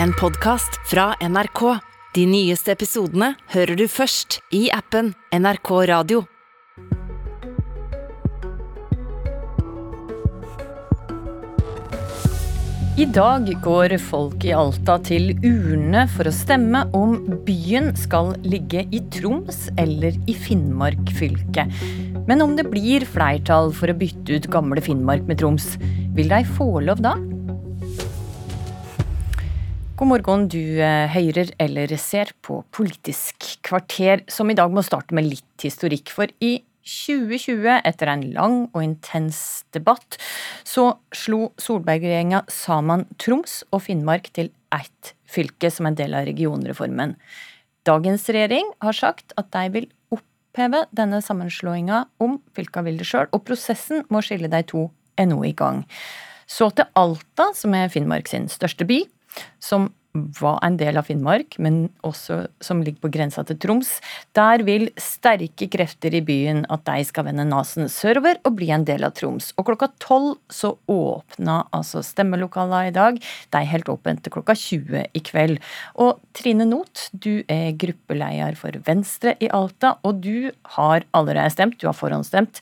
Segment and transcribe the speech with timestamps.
[0.00, 1.78] en podkast fra NRK.
[2.14, 6.22] De nyeste episodene hører du først i appen NRK Radio.
[13.00, 17.16] I dag går folk i Alta til urne for å stemme om
[17.46, 21.66] byen skal ligge i Troms eller i Finnmark fylke.
[22.28, 25.72] Men om det blir flertall for å bytte ut gamle Finnmark med Troms,
[26.14, 27.16] vil de få lov da?
[30.02, 30.82] God morgen, du
[31.14, 36.10] høyrer eller ser på Politisk kvarter, som i dag må starte med litt historikk.
[36.10, 40.18] For i 2020, etter en lang og intens debatt,
[40.66, 47.14] så slo Solberg-regjeringa sammen Troms og Finnmark til ett fylke som en del av regionreformen.
[47.86, 53.30] Dagens regjering har sagt at de vil oppheve denne sammenslåinga om fylka vil det sjøl,
[53.30, 55.84] og prosessen må skille de to er nå i gang.
[56.50, 59.04] Så til Alta, som er Finnmark sin største by,
[59.62, 63.94] som var en del av Finnmark, men også som ligger på grensa til Troms.
[64.36, 68.84] Der vil sterke krefter i byen at de skal vende nesen sørover og bli en
[68.88, 69.52] del av Troms.
[69.56, 73.20] Og klokka tolv så åpna altså stemmelokalene i dag.
[73.22, 75.58] De er helt åpent til klokka 20 i kveld.
[75.96, 81.80] Og Trine Not, du er gruppeleder for Venstre i Alta, og du har allerede stemt,
[81.80, 82.60] du har forhåndsstemt.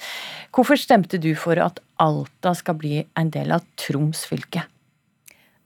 [0.55, 4.69] Hvorfor stemte du for at Alta skal bli en del av Troms fylke?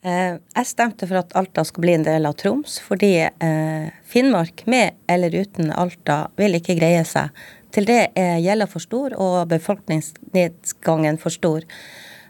[0.05, 4.67] Eh, jeg stemte for at Alta skal bli en del av Troms, fordi eh, Finnmark,
[4.69, 7.33] med eller uten Alta, vil ikke greie seg.
[7.73, 11.65] Til det er gjelda for stor og befolkningsnedgangen for stor.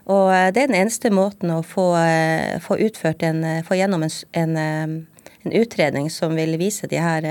[0.07, 1.89] Og eh, det er den eneste måten å få,
[2.63, 7.27] få utført en, få gjennom en, en, en, utredning som vil vise de her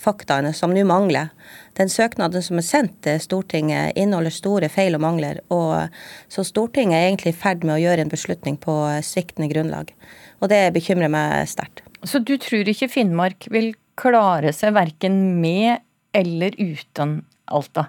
[0.00, 1.32] faktaene som nå mangler.
[1.78, 5.40] Den søknaden som er sendt til Stortinget inneholder store feil og mangler.
[5.48, 5.88] og
[6.28, 9.92] Så Stortinget er egentlig i ferd med å gjøre en beslutning på sviktende grunnlag.
[10.40, 11.82] Og det bekymrer meg sterkt.
[12.04, 15.80] Så du tror ikke Finnmark vil klare seg verken med
[16.16, 17.88] eller uten Alta?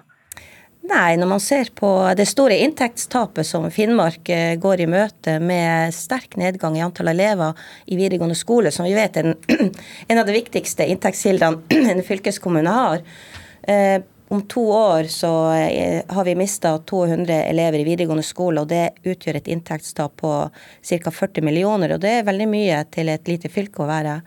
[0.88, 5.92] Nei, når man ser på det store inntektstapet som Finnmark eh, går i møte med
[5.92, 9.34] sterk nedgang i antall elever i videregående skole, som vi vet er
[10.08, 13.04] en, av de viktigste inntektskildene en fylkeskommune har.
[13.68, 13.98] Eh,
[14.30, 18.90] om to år så eh, har vi mista 200 elever i videregående skole, og det
[19.04, 21.12] utgjør et inntektstap på ca.
[21.20, 21.94] 40 millioner.
[21.96, 24.18] Og det er veldig mye til et lite fylke å være.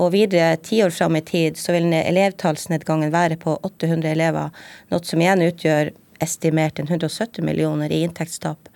[0.00, 4.52] Og videre ti år fram i tid så vil elevtallsnedgangen være på 800 elever,
[4.92, 8.70] noe som igjen utgjør estimert 170 millioner i inntektstap.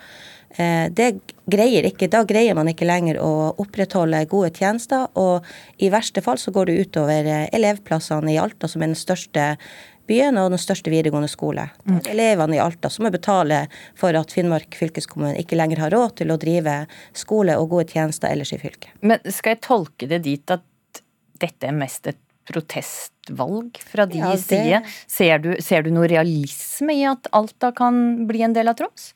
[0.57, 1.11] Eh, det
[1.47, 5.45] greier ikke, Da greier man ikke lenger å opprettholde gode tjenester, og
[5.79, 9.57] i verste fall så går det utover eh, elevplassene i Alta, som er den største
[10.07, 11.67] byen og den største videregående skole.
[11.85, 12.01] Mm.
[12.13, 13.65] Elevene i Alta som må betale
[13.99, 16.85] for at Finnmark fylkeskommune ikke lenger har råd til å drive
[17.17, 18.95] skole og gode tjenester ellers i fylket.
[19.03, 21.03] Men skal jeg tolke det dit at
[21.37, 24.45] dette er mest et protestvalg fra de ja, det...
[24.45, 24.81] side.
[25.07, 29.13] Ser du, ser du noe realisme i at Alta kan bli en del av Troms?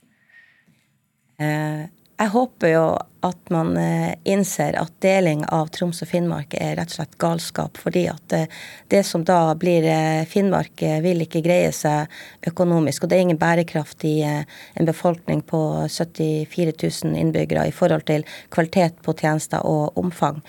[1.40, 1.86] Eh,
[2.20, 2.84] jeg håper jo
[3.24, 7.80] at man eh, innser at deling av Troms og Finnmark er rett og slett galskap.
[7.80, 8.58] Fordi at eh,
[8.92, 9.86] det som da blir
[10.28, 12.12] Finnmark, vil ikke greie seg
[12.50, 13.06] økonomisk.
[13.06, 16.76] Og det er ingen bærekraft i en befolkning på 74
[17.06, 20.42] 000 innbyggere i forhold til kvalitet på tjenester og omfang.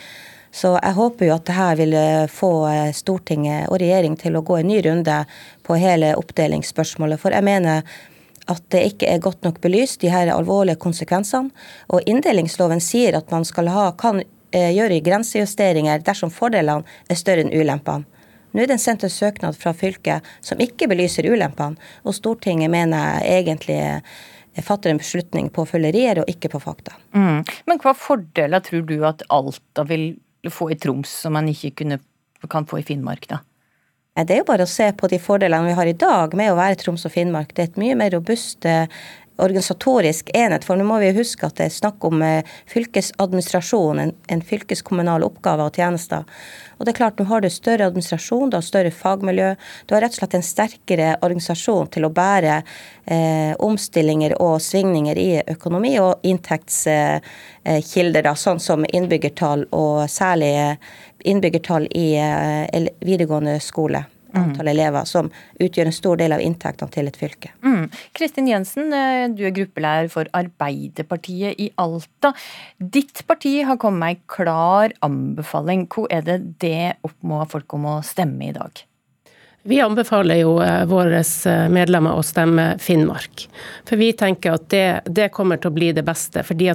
[0.52, 4.36] Så jeg håper jo at det her vil eh, få eh, Stortinget og regjering til
[4.36, 5.22] å gå en ny runde
[5.64, 7.22] på hele oppdelingsspørsmålet.
[7.22, 7.86] For jeg mener
[8.52, 11.54] at det ikke er godt nok belyst, de her alvorlige konsekvensene.
[11.96, 17.46] Og inndelingsloven sier at man skal ha, kan eh, gjøre grensejusteringer dersom fordelene er større
[17.46, 18.08] enn ulempene.
[18.52, 23.22] Nå er det sendt en søknad fra fylket som ikke belyser ulempene, og Stortinget mener
[23.24, 23.80] jeg egentlig
[24.60, 26.98] fatter en beslutning på følgerier og ikke på fakta.
[27.16, 27.48] Mm.
[27.72, 30.10] Men hva fordeler tror du at Alta vil
[30.50, 32.00] få i Troms som man ikke kunne,
[32.50, 33.44] kan få i Finnmark, da?
[34.18, 36.58] Det er jo bare å se på de fordelene vi har i dag med å
[36.58, 37.54] være Troms og Finnmark.
[37.54, 38.66] Det er et mye mer robust
[39.42, 40.66] organisatorisk enhet.
[40.68, 45.26] For nå må vi huske at det er snakk om eh, fylkesadministrasjon, en, en fylkeskommunal
[45.28, 46.24] oppgave og tjenester.
[46.78, 49.56] Og det er klart, nå har du større administrasjon, du har større fagmiljø.
[49.86, 55.16] Du har rett og slett en sterkere organisasjon til å bære eh, omstillinger og svingninger
[55.22, 60.78] i økonomi og inntektskilder, eh, sånn som innbyggertall og særlig
[61.22, 64.74] innbyggertall i eh, videregående skole antall mm.
[64.74, 65.32] elever, som
[65.62, 67.54] utgjør en stor del av inntektene til et fylke.
[67.66, 67.88] Mm.
[68.18, 72.34] Kristin Jensen, eh, du er gruppelærer for Arbeiderpartiet i Alta.
[72.78, 75.88] Ditt parti har kommet med en klar anbefaling.
[75.92, 78.86] Hvor er det det oppmå folk om å stemme i dag?
[79.64, 83.44] Vi anbefaler jo eh, våre eh, medlemmer å stemme Finnmark.
[83.86, 86.42] For vi tenker at det, det, kommer til å bli det beste.
[86.44, 86.72] fordi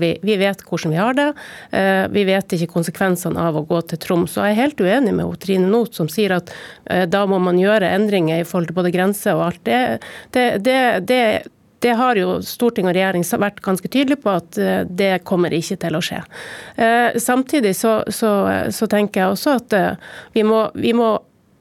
[0.00, 1.32] vi Vi vet hvordan vi har det.
[1.70, 4.36] Eh, vi vet ikke konsekvensene av å gå til Troms.
[4.36, 6.52] Og jeg er helt uenig med Trine Not, som sier at
[7.08, 9.62] da må man gjøre endringer i forhold til både grenser og alt.
[9.64, 9.98] Det,
[10.30, 11.22] det, det,
[11.80, 15.96] det har jo storting og regjering vært ganske tydelige på at det kommer ikke til
[15.96, 16.20] å skje.
[17.18, 18.32] Samtidig så, så,
[18.70, 19.78] så tenker jeg også at
[20.36, 21.16] vi må, vi må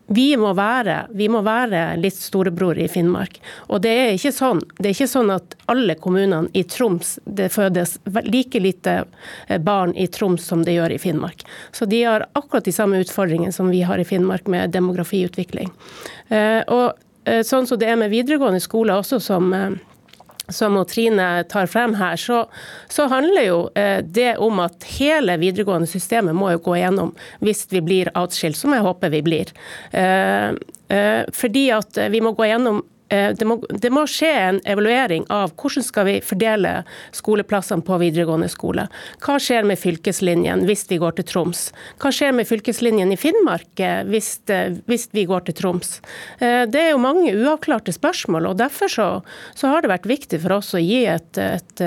[0.08, 3.40] vi må, være, vi må være litt storebror i Finnmark.
[3.74, 7.50] Og det er ikke sånn, det er ikke sånn at alle kommunene i Troms det
[7.56, 7.98] fødes
[8.28, 8.98] like lite
[9.48, 11.42] eh, barn i Troms som det gjør i Finnmark.
[11.74, 15.74] Så de har akkurat de samme utfordringene som vi har i Finnmark med demografiutvikling.
[16.30, 16.94] Eh, og
[17.26, 19.54] eh, sånn som det er med videregående skole også, som
[20.50, 22.46] som Trine tar frem her, så,
[22.92, 27.14] så handler jo eh, det om at hele videregående systemet må jo gå igjennom
[27.46, 29.54] hvis vi blir atskilt, som jeg håper vi blir.
[29.92, 30.52] Eh,
[30.94, 35.28] eh, fordi at vi må gå igjennom Eh, det må, det må, skje en evaluering
[35.34, 36.72] av hvordan skal vi fordele
[37.16, 38.88] skoleplassene på videregående skole.
[39.24, 41.68] Hva skjer med fylkeslinjen hvis vi går til Troms?
[42.02, 46.00] Hva skjer med fylkeslinjen i Finnmark eh, hvis, eh, hvis vi går til Troms?
[46.40, 49.08] Det er jo mange uavklarte spørsmål, og derfor så,
[49.58, 51.84] så har det vært viktig for oss å gi et, et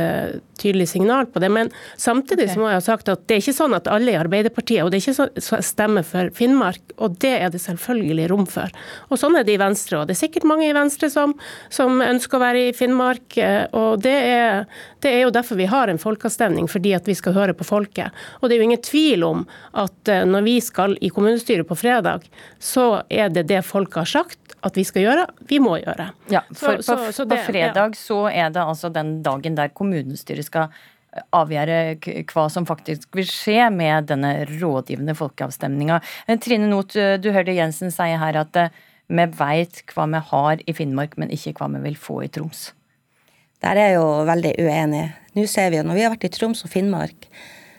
[0.59, 1.49] tydelig signal på det.
[1.49, 2.55] Men samtidig okay.
[2.55, 4.93] så må jeg ha sagt at det er ikke sånn at alle i Arbeiderpartiet og
[4.93, 8.73] det er ikke sånn stemmer for Finnmark, og det er det selvfølgelig rom for.
[9.09, 11.35] Og sånn er det i Venstre, og det er sikkert mange i Venstre som,
[11.73, 13.37] som ønsker å være i Finnmark.
[13.41, 14.67] Eh, og det er,
[15.05, 18.15] det er, jo derfor vi har en folkeavstemning, fordi at vi skal høre på folket.
[18.41, 19.47] Og det er jo ingen tvil om
[19.79, 22.29] at eh, når vi skal i kommunestyret på fredag,
[22.59, 26.11] så er det det folket har sagt at vi skal gjøre, vi må gjøre.
[26.33, 27.99] Ja, for så, så, så det, på fredag ja.
[27.99, 30.73] så er det altså den dagen der kommunestyret skal
[31.35, 31.97] avgjøre
[32.29, 36.01] hva som faktisk vil skje med denne rådgivende folkeavstemninga.
[36.27, 38.61] Eh, Trine Not, du hørte Jensen si her at
[39.09, 42.73] vi veit hva vi har i Finnmark, men ikke hva vi vil få i Troms.
[43.65, 45.07] Der er jeg jo veldig uenig.
[45.35, 47.27] Nå ser vi jo, når vi har vært i Troms og Finnmark,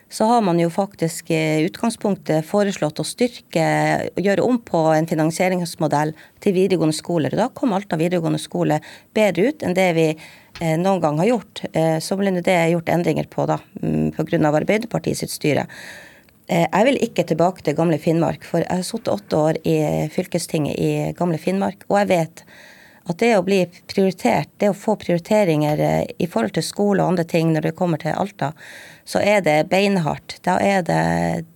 [0.09, 3.65] så har man jo faktisk i utgangspunktet foreslått å styrke
[4.09, 7.35] og gjøre om på en finansieringsmodell til videregående skoler.
[7.37, 8.79] Da kom Alta videregående skole
[9.15, 11.61] bedre ut enn det vi eh, noen gang har gjort.
[11.69, 14.41] Eh, så ble det gjort endringer på da, mm, pga.
[14.49, 15.69] Arbeiderpartiet sitt styre.
[16.49, 19.77] Eh, jeg vil ikke tilbake til gamle Finnmark, for jeg har sittet åtte år i
[20.13, 22.43] fylkestinget i gamle Finnmark, og jeg vet
[23.09, 27.13] at det å bli prioritert, det å få prioriteringer eh, i forhold til skole og
[27.13, 28.51] andre ting når det kommer til Alta,
[29.05, 30.39] så er det beinhardt.
[30.45, 31.03] Da er det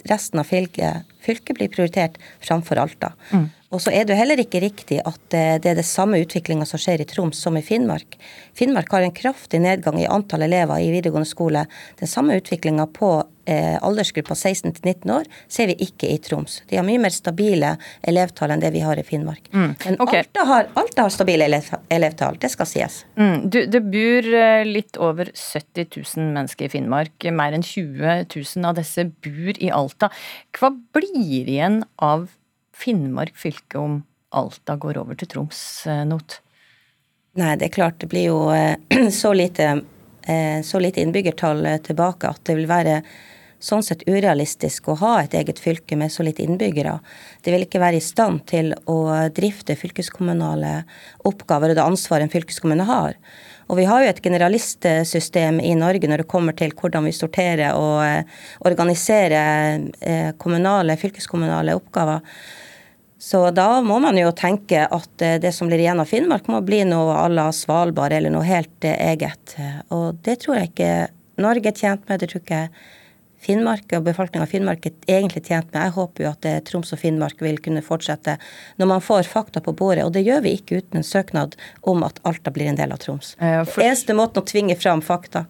[0.09, 3.13] resten av fylket Fylket blir prioritert framfor Alta.
[3.31, 3.45] Mm.
[3.73, 6.65] Og så er det jo heller ikke riktig at eh, det er det samme utviklinga
[6.69, 8.19] som skjer i Troms som i Finnmark.
[8.53, 11.65] Finnmark har en kraftig nedgang i antall elever i videregående skole.
[11.99, 13.15] Den samme utviklinga på
[13.49, 16.59] eh, aldersgruppa 16 19 år ser vi ikke i Troms.
[16.69, 17.73] De har mye mer stabile
[18.05, 19.49] elevtall enn det vi har i Finnmark.
[19.55, 19.73] Mm.
[19.87, 20.21] Men okay.
[20.21, 23.01] Alta, har, Alta, har, stabile elev, elevtall, det skal sies.
[23.17, 23.49] Mm.
[23.49, 27.29] Du, det bor eh, litt over 70 000 mennesker i Finnmark.
[27.33, 30.13] Mer enn 20 000 av disse bor i Alta.
[30.53, 32.39] Hva blir igjen av Finnmark
[32.75, 34.01] fylke om
[34.33, 36.39] Alta går over til Troms, eh, Not?
[37.37, 38.75] Nei, det er klart det blir jo eh,
[39.21, 39.69] så lite,
[40.25, 43.01] eh, så lite innbyggertall tilbake at det vil være
[43.63, 46.97] sånn sett urealistisk å ha et eget fylke med så lite innbyggere.
[47.41, 48.97] Det vil ikke være i stand til å
[49.31, 50.81] drifte fylkeskommunale
[51.29, 53.15] oppgaver og det ansvaret en fylkeskommune har.
[53.69, 57.77] Og vi har jo et generalistsystem i Norge når det kommer til hvordan vi sorterer
[57.77, 62.21] og organiserer kommunale, fylkeskommunale oppgaver.
[63.23, 66.59] Så da må man jo tenke at eh, det som blir igjen av Finnmark, må
[66.65, 69.53] bli noe à la Svalbard eller noe helt eh, eget.
[69.95, 70.91] Og det tror jeg ikke
[71.39, 72.19] Norge er tjent med.
[72.19, 72.89] Det tror jeg ikke
[73.43, 75.81] Finnmark og befolkninga av Finnmark er egentlig tjent med.
[75.81, 78.37] Jeg håper jo at eh, Troms og Finnmark vil kunne fortsette
[78.81, 80.05] når man får fakta på bordet.
[80.07, 81.57] Og det gjør vi ikke uten en søknad
[81.89, 83.35] om at Alta blir en del av Troms.
[83.39, 83.83] Ja, for...
[83.83, 85.45] Eneste måten å tvinge fram fakta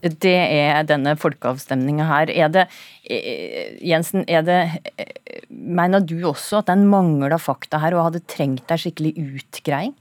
[0.00, 2.30] det er denne folkeavstemninga her.
[2.32, 2.66] Er det,
[3.04, 4.60] eh, Jensen, er det
[4.96, 5.16] eh,
[5.50, 6.88] Mener du også at den
[7.32, 9.92] av fakta her, og hadde trengt ei skikkelig utgreiing?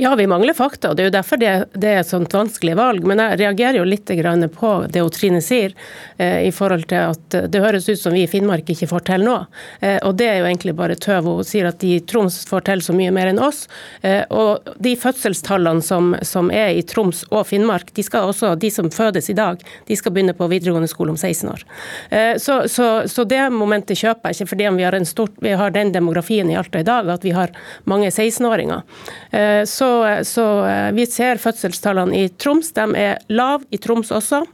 [0.00, 2.76] Ja, vi mangler fakta, og det er jo derfor det, det, er et sånt vanskelig
[2.78, 3.02] valg.
[3.08, 4.06] Men jeg reagerer jo litt
[4.54, 5.74] på det Trine sier,
[6.16, 9.24] eh, i forhold til at det høres ut som vi i Finnmark ikke får til
[9.26, 9.34] nå.
[9.80, 11.26] Eh, og det er jo egentlig bare tøv.
[11.26, 13.64] Hun sier at de i Troms får til så mye mer enn oss.
[14.06, 18.70] Eh, og de fødselstallene som, som, er i Troms og Finnmark, de, skal også, de
[18.70, 19.58] som fødes i dag,
[19.90, 21.66] de skal begynne på videregående skole om 16 år.
[22.14, 25.74] Eh, så, så, så, det momentet kjøper jeg ikke, fordi vi har, stort, vi har
[25.74, 27.50] den demografien i Alta i dag, at vi har
[27.90, 28.86] mange 16-åringer.
[29.34, 32.72] Eh, så, så, eh, vi ser fødselstallene i Troms.
[32.76, 34.44] De er lave i Troms også.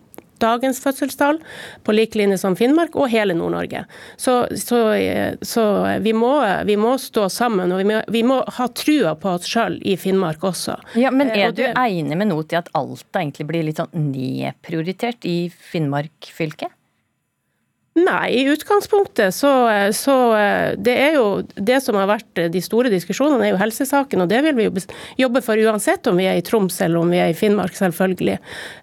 [0.44, 1.38] dagens fødselstall,
[1.86, 3.84] på lik linje som Finnmark og hele Nord-Norge.
[4.20, 4.80] Så, så,
[5.40, 5.62] så
[6.04, 6.32] vi, må,
[6.66, 9.94] vi, må, stå sammen, og vi må, vi må ha trua på oss sjøl i
[9.96, 10.74] Finnmark også.
[11.00, 15.24] Ja, Men er du enig med Not i at Alta egentlig blir litt sånn nedprioritert
[15.24, 16.68] i Finnmark fylke?
[17.94, 19.50] Nei, i utgangspunktet så,
[19.94, 20.14] så,
[20.82, 24.24] Det er jo det som har vært de store diskusjonene, er jo helsesaken.
[24.24, 24.72] Og det vil vi jo
[25.20, 28.40] jobbe for uansett om vi er i Troms eller om vi er i Finnmark, selvfølgelig.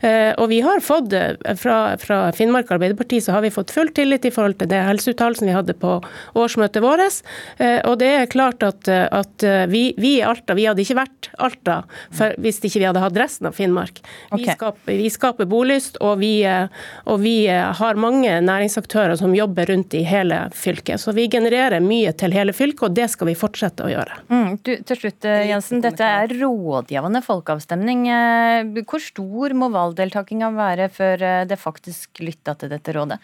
[0.08, 1.12] Eh, og vi har fått
[1.60, 5.52] fra, fra Finnmark Arbeiderparti så har vi fått full tillit i forhold til det helseuttalelsen
[5.52, 5.98] vi hadde på
[6.40, 7.20] årsmøtet vårt.
[7.60, 11.21] Eh, og det er klart at, at vi, vi, i Alta, vi hadde ikke vært
[11.38, 14.02] Alta for, hvis ikke vi hadde hatt resten av Finnmark.
[14.30, 14.44] Okay.
[14.44, 16.34] Vi, skaper, vi skaper bolyst, og vi,
[17.06, 21.02] og vi har mange næringsaktører som jobber rundt i hele fylket.
[21.02, 24.22] Så vi genererer mye til hele fylket, og det skal vi fortsette å gjøre.
[24.32, 25.82] Mm, du, til slutt, eh, Jensen.
[25.84, 28.08] Dette er rådgivende folkeavstemning.
[28.12, 33.22] Eh, hvor stor må valgdeltakinga være før eh, det faktisk lytta til dette rådet?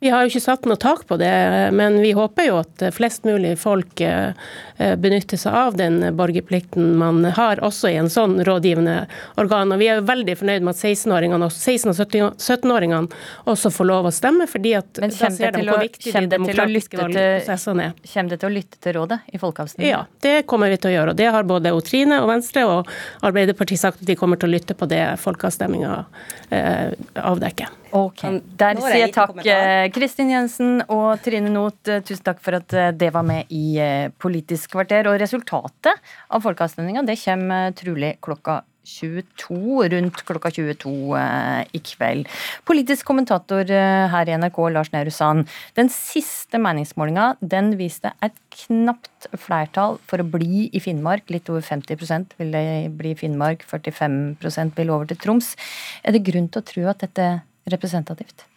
[0.00, 1.30] Vi har jo ikke satt noe tak på det,
[1.76, 4.32] men vi håper jo at flest mulig folk eh,
[4.96, 8.94] benytter seg av den borgerplikten man har, også i en sånn rådgivende
[9.42, 9.74] organ.
[9.74, 13.20] Og vi er jo veldig fornøyd med at 16-åringene og 16- og 17-åringene
[13.52, 17.90] også får lov å stemme, fordi at da ser de hvor viktig de demokratiske valgprosessene
[17.90, 17.94] er.
[18.14, 19.92] Kommer det til å lytte til rådet i folkeavstemningen?
[19.92, 21.12] Ja, det kommer vi til å gjøre.
[21.12, 22.88] og Det har både Trine og Venstre og
[23.26, 26.06] Arbeiderpartiet sagt at de kommer til å lytte på det folkeavstemninga
[26.50, 27.70] eh, avdekker.
[27.96, 28.22] Ok,
[28.58, 31.80] Der sier jeg takk eh, Kristin Jensen og Trine Not.
[31.88, 33.80] Eh, tusen takk for at det var med i
[34.20, 35.10] Politisk kvarter.
[35.10, 41.20] Og resultatet av folkeavstemninga kommer trolig klokka 22, rundt klokka 22
[41.76, 42.28] i kveld.
[42.68, 45.48] Politisk kommentator her i NRK, Lars Nehru Sand.
[45.78, 51.30] Den siste meningsmålinga den viste et knapt flertall for å bli i Finnmark.
[51.32, 52.66] Litt over 50 vil det
[52.98, 55.54] bli i Finnmark, 45% vil over til Troms.
[56.04, 58.49] Er det grunn til å tro at dette er representativt?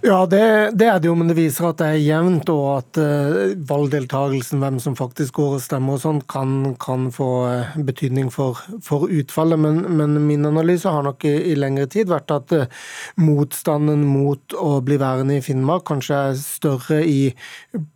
[0.00, 2.98] Ja, det, det, er det jo, men det viser at det er jevnt, og at
[2.98, 8.30] uh, valgdeltakelsen, hvem som faktisk går og stemmer og sånn, kan, kan, få uh, betydning
[8.32, 9.60] for, for utfallet.
[9.60, 12.86] Men, men, min analyse har nok i, i lengre tid vært at uh,
[13.20, 17.18] motstanden mot å bli værende i Finnmark kanskje er større i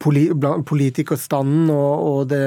[0.03, 0.27] poli,
[0.69, 2.43] politikerstanden og, og det,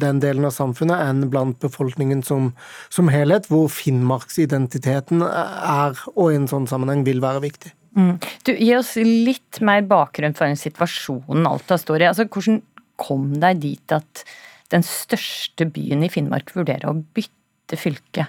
[0.00, 2.52] den delen av samfunnet enn blant befolkningen som,
[2.88, 7.74] som helhet, hvor finnmarksidentiteten er, og i en sånn sammenheng vil være viktig.
[7.98, 8.18] Mm.
[8.46, 12.08] Du, Gi oss litt mer bakgrunn for den situasjonen Alta står i.
[12.10, 12.60] Altså, hvordan
[13.00, 14.24] kom deg dit at
[14.70, 18.28] den største byen i Finnmark vurderer å bytte fylke?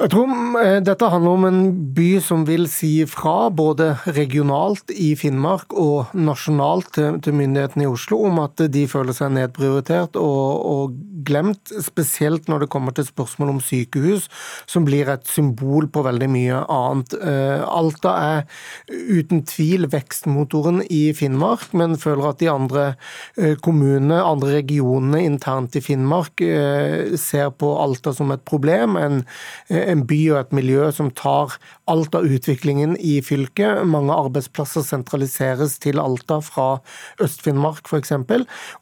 [0.00, 1.58] Jeg tror eh, dette handler om en
[1.92, 8.22] by som vil si fra, både regionalt i Finnmark og nasjonalt til, myndighetene i Oslo,
[8.30, 13.50] om at de føler seg nedprioritert og, og, glemt, spesielt når det kommer til spørsmål
[13.52, 14.30] om sykehus,
[14.70, 17.18] som blir et symbol på veldig mye annet.
[17.20, 18.40] Eh, Alta er
[18.88, 22.86] uten tvil vekstmotoren i Finnmark, men føler at de andre
[23.36, 26.40] eh, kommunene, andre regionene internt i Finnmark,
[27.20, 28.96] ser på Alta som et problem.
[28.96, 29.20] en
[29.90, 31.56] en by og et miljø som tar
[31.90, 33.82] alt av utviklingen i fylket.
[33.88, 36.68] Mange arbeidsplasser sentraliseres til Alta fra
[37.22, 38.14] Øst-Finnmark f.eks.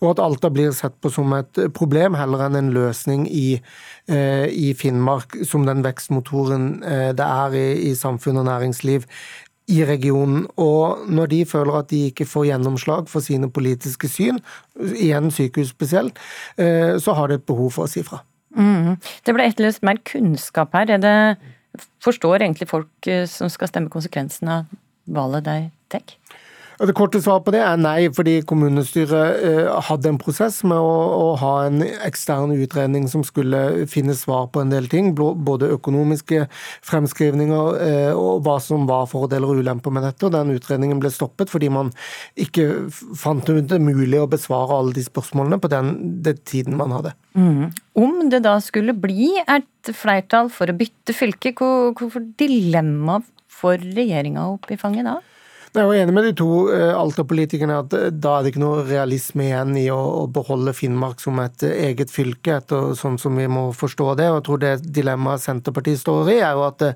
[0.03, 3.61] Og at Alta blir sett på som et problem heller enn en løsning i,
[4.09, 9.09] eh, i Finnmark, som den vekstmotoren eh, det er i, i samfunn og næringsliv
[9.69, 10.47] i regionen.
[10.57, 14.41] Og når de føler at de ikke får gjennomslag for sine politiske syn,
[14.97, 16.19] igjen sykehus spesielt,
[16.59, 18.23] eh, så har de et behov for å si fra.
[18.59, 18.99] Mm.
[19.25, 20.91] Det ble etterlyst mer kunnskap her.
[20.91, 21.17] Er det,
[22.03, 24.73] forstår egentlig folk eh, som skal stemme konsekvensen av
[25.07, 25.59] valget de
[25.95, 26.17] tar?
[26.79, 30.93] Det korte svaret på det er nei, fordi kommunestyret eh, hadde en prosess med å,
[31.11, 35.11] å, ha en ekstern utredning som skulle finne svar på en del ting.
[35.19, 36.45] Både økonomiske
[36.87, 40.29] fremskrivninger eh, og hva som var fordeler og ulemper med dette.
[40.29, 41.91] og Den utredningen ble stoppet fordi man
[42.39, 42.69] ikke
[43.19, 45.91] fant det mulig å besvare alle de spørsmålene på den,
[46.23, 47.17] den tiden man hadde.
[47.35, 47.73] Mm.
[47.99, 53.19] Om det da skulle bli et flertall for å bytte fylke, hvorfor dilemma
[53.51, 55.17] for regjeringa opp i fanget da?
[55.69, 58.85] Jeg er enig med de to eh, Alta-politikerne at eh, da er det ikke noe
[58.89, 63.45] realisme igjen i å beholde Finnmark som et eh, eget fylke, etter sånn som vi
[63.53, 64.31] må forstå det.
[64.33, 66.87] Og jeg tror det dilemmaet Senterpartiet står i, er jo at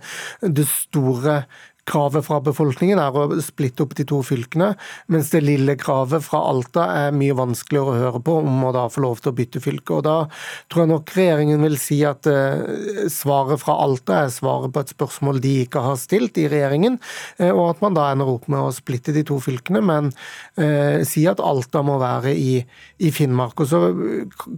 [0.40, 1.42] det store
[1.82, 4.68] Kravet fra befolkningen er å splitte opp de to fylkene,
[5.10, 8.84] mens det lille kravet fra Alta er mye vanskeligere å høre på om å da
[8.92, 9.96] få lov til å bytte fylke.
[9.96, 10.14] Og Da
[10.70, 14.92] tror jeg nok regjeringen vil si at eh, svaret fra Alta er svaret på et
[14.94, 17.00] spørsmål de ikke har stilt i regjeringen,
[17.42, 20.12] eh, og at man da ender opp med å splitte de to fylkene, men
[20.54, 22.60] eh, si at Alta må være i,
[23.02, 23.58] i, Finnmark.
[23.58, 23.82] Og Så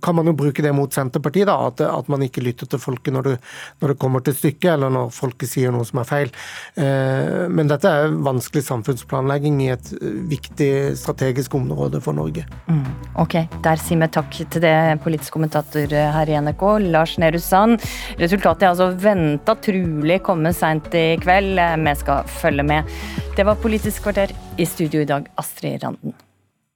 [0.04, 3.16] kan man jo bruke det mot Senterpartiet, da, at, at man ikke lytter til folket
[3.16, 3.35] når det,
[3.81, 6.37] når det kommer til stykket, eller når folket sier noe som er feil.
[6.76, 7.13] Eh,
[7.50, 9.90] men dette er vanskelig samfunnsplanlegging i et
[10.30, 12.44] viktig strategisk område for Norge.
[12.68, 12.85] Mm,
[13.21, 17.83] ok, der sier vi takk til det politisk kommentator her i NRK, Lars Nehru Sand.
[18.21, 21.59] Resultatet er altså venta trolig komme seint i kveld.
[21.85, 22.94] Vi skal følge med.
[23.35, 24.30] Det var Politisk kvarter.
[24.59, 26.14] I studio i dag, Astrid Randen.